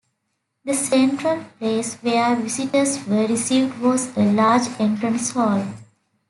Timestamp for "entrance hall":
4.79-5.63